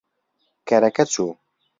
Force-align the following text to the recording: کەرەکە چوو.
کەرەکە 0.67 1.03
چوو. 1.11 1.27